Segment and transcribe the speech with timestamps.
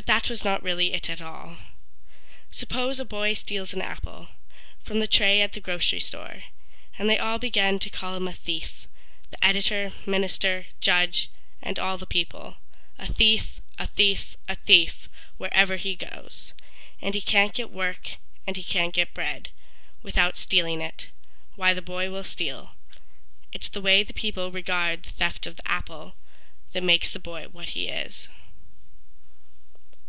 [0.00, 1.58] But that was not really it at all.
[2.50, 4.28] Suppose a boy steals an apple
[4.82, 6.44] From the tray at the grocery store,
[6.98, 8.88] And they all begin to call him a thief,
[9.30, 11.28] The editor, minister, judge,
[11.60, 12.56] and all the people—
[12.96, 16.54] "A thief," "a thief," "a thief," wherever he goes
[17.02, 18.12] And he can't get work,
[18.46, 19.50] and he can't get bread
[20.02, 21.08] Without stealing it,
[21.56, 22.70] why the boy will steal.
[23.52, 26.14] It's the way the people regard the theft of the apple
[26.72, 28.30] That makes the boy what he is.